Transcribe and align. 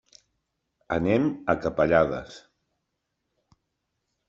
Anem 0.95 1.27
a 1.53 1.55
Capellades. 1.67 2.41